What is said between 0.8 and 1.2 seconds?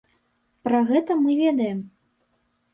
гэта